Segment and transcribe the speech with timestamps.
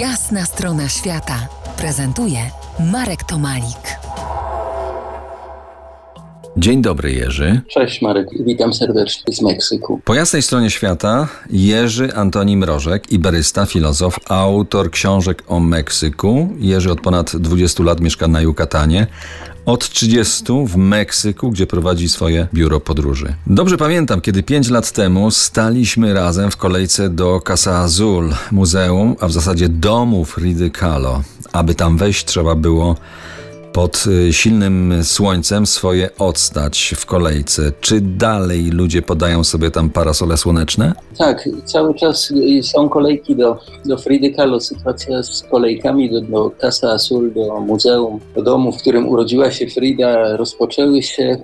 [0.00, 1.48] Jasna strona świata
[1.78, 2.38] prezentuje
[2.92, 3.98] Marek Tomalik.
[6.56, 7.60] Dzień dobry, Jerzy.
[7.68, 10.00] Cześć Marek, witam serdecznie z Meksyku.
[10.04, 16.48] Po jasnej stronie świata Jerzy Antoni Mrożek, iberysta, filozof, autor książek o Meksyku.
[16.58, 19.06] Jerzy od ponad 20 lat mieszka na Jukatanie.
[19.66, 23.34] Od 30 w Meksyku, gdzie prowadzi swoje biuro podróży.
[23.46, 29.26] Dobrze pamiętam, kiedy 5 lat temu staliśmy razem w kolejce do Casa Azul, muzeum, a
[29.28, 31.22] w zasadzie domu Fridy Kahlo.
[31.52, 32.96] Aby tam wejść, trzeba było
[33.76, 37.72] pod y, silnym słońcem swoje odstać w kolejce.
[37.80, 40.92] Czy dalej ludzie podają sobie tam parasole słoneczne?
[41.18, 44.60] Tak, cały czas są kolejki do, do Fridy Kahlo.
[44.60, 49.66] Sytuacja z kolejkami do, do Casa Azul, do muzeum, do domu, w którym urodziła się
[49.66, 51.38] Frida, rozpoczęły się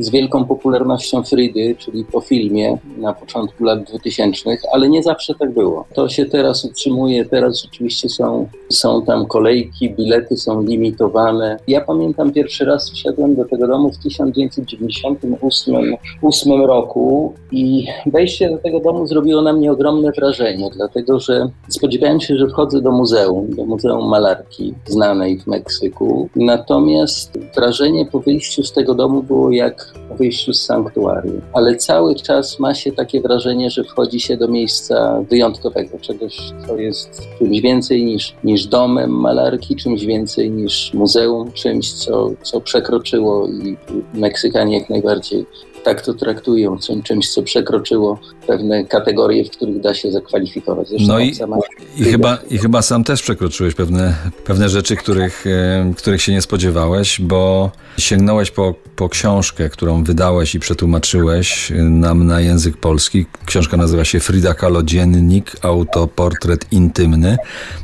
[0.00, 5.50] z wielką popularnością Fridy, czyli po filmie na początku lat 2000, ale nie zawsze tak
[5.50, 5.84] było.
[5.94, 11.58] To się teraz utrzymuje, teraz rzeczywiście są, są tam kolejki, bilety są limitowane.
[11.68, 18.80] Ja pamiętam pierwszy raz wszedłem do tego domu w 1998 roku i wejście do tego
[18.80, 23.64] domu zrobiło na mnie ogromne wrażenie, dlatego że spodziewałem się, że wchodzę do muzeum, do
[23.64, 26.28] Muzeum Malarki, znanej w Meksyku.
[26.36, 31.40] Natomiast wrażenie po wyjściu z tego domu było jak jak po wyjściu z sanktuarium.
[31.52, 36.76] Ale cały czas ma się takie wrażenie, że wchodzi się do miejsca wyjątkowego, czegoś, co
[36.76, 43.48] jest czymś więcej niż, niż domem malarki, czymś więcej niż muzeum, czymś, co, co przekroczyło
[43.48, 43.76] i
[44.14, 45.46] Meksykanie jak najbardziej
[45.86, 50.88] tak to traktują, czymś, co przekroczyło pewne kategorie, w których da się zakwalifikować.
[50.88, 51.34] Zresztą no i,
[51.96, 54.14] i, chyba, i chyba sam też przekroczyłeś pewne,
[54.44, 60.54] pewne rzeczy, których, e, których się nie spodziewałeś, bo sięgnąłeś po, po książkę, którą wydałeś
[60.54, 63.26] i przetłumaczyłeś nam na język polski.
[63.44, 67.36] Książka nazywa się Frida Kahlo Dziennik, autoportret intymny.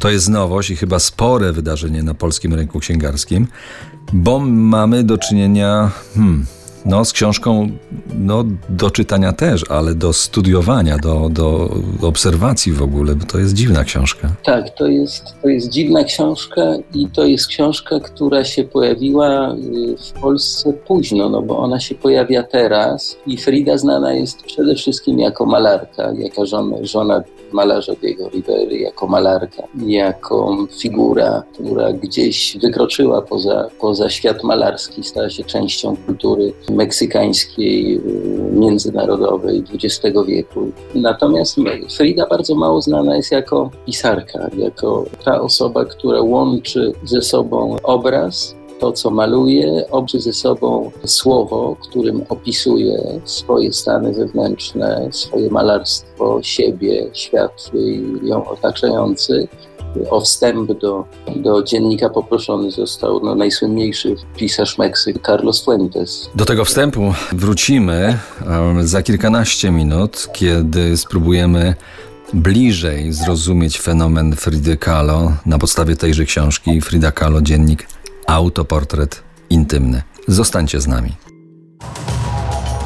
[0.00, 3.46] To jest nowość i chyba spore wydarzenie na polskim rynku księgarskim,
[4.12, 5.90] bo mamy do czynienia...
[6.14, 6.46] Hmm,
[6.86, 7.68] no, z książką
[8.18, 11.70] no, do czytania też, ale do studiowania, do, do
[12.02, 14.28] obserwacji w ogóle, bo to jest dziwna książka.
[14.44, 16.62] Tak, to jest, to jest dziwna książka
[16.94, 21.94] i to jest książka, która się pojawiła y, w Polsce późno, no bo ona się
[21.94, 27.22] pojawia teraz i Frida znana jest przede wszystkim jako malarka, jako żona, żona
[27.52, 35.30] malarza Diego Rivery, jako malarka, jako figura, która gdzieś wykroczyła poza, poza świat malarski, stała
[35.30, 38.00] się częścią kultury meksykańskiej, y,
[38.52, 40.70] międzynarodowej XX wieku.
[40.94, 41.56] Natomiast
[41.96, 48.56] Frida bardzo mało znana jest jako pisarka, jako ta osoba, która łączy ze sobą obraz
[48.80, 57.10] to, co maluje, obrzy ze sobą słowo, którym opisuje swoje stany wewnętrzne, swoje malarstwo, siebie,
[57.12, 57.70] świat
[58.22, 59.48] ją otaczający
[60.10, 61.04] o wstęp do,
[61.36, 66.30] do dziennika poproszony został no, najsłynniejszy pisarz Meksyk Carlos Fuentes.
[66.34, 68.18] Do tego wstępu wrócimy
[68.80, 71.74] za kilkanaście minut, kiedy spróbujemy
[72.34, 77.88] bliżej zrozumieć fenomen Fridy Kahlo na podstawie tejże książki Frida Kahlo Dziennik
[78.26, 80.02] Autoportret Intymny.
[80.28, 81.12] Zostańcie z nami.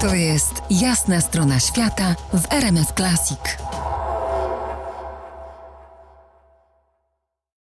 [0.01, 3.70] To jest jasna strona świata w RMS Classic.